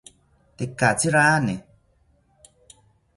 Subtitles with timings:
[0.57, 1.55] Tekatzi rane